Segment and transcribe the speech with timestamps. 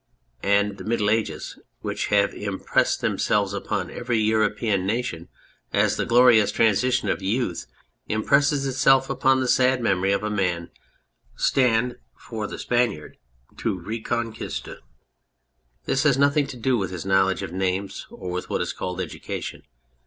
[0.41, 5.27] And the Middle Ages, which have impressed themselves upon every Euro pean nation
[5.71, 7.67] as the glorious transition of youth
[8.07, 10.71] im presses itself upon the sad memory of a man,
[11.35, 11.97] stand
[12.31, 13.17] to the Spaniard
[13.55, 14.79] for the Reconquista.
[15.85, 18.99] This has nothing to do with his knowledge of names or with what is called"
[19.01, 19.61] Education."